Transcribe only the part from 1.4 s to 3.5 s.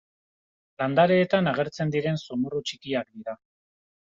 agertzen diren zomorro txikiak dira.